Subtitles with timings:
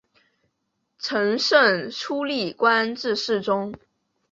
[0.97, 3.71] 承圣初历官至侍中。